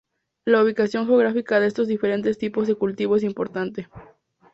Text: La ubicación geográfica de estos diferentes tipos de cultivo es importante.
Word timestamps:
La 0.45 0.63
ubicación 0.63 1.05
geográfica 1.05 1.59
de 1.59 1.67
estos 1.67 1.87
diferentes 1.87 2.39
tipos 2.39 2.67
de 2.67 2.73
cultivo 2.73 3.17
es 3.17 3.23
importante. 3.23 3.87